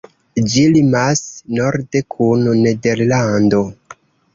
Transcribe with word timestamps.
Ĝi 0.53 0.63
limas 0.75 1.21
norde 1.59 2.03
kun 2.17 2.51
Nederlando. 2.67 3.67